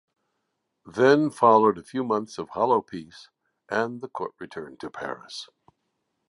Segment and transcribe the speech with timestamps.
[0.87, 3.29] Then followed a few months of hollow peace
[3.69, 5.47] and the court returned to Paris.